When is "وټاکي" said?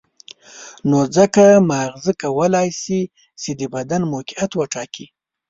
4.55-5.05